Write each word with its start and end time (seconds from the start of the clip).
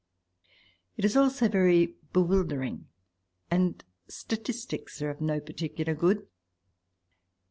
It 0.97 1.05
is 1.05 1.15
all 1.15 1.29
so 1.29 1.47
very 1.47 1.95
bewildering, 2.11 2.87
and 3.51 3.83
statistics 4.07 4.99
are 5.03 5.11
of 5.11 5.21
no 5.21 5.39
particular 5.39 5.93
good. 5.93 6.25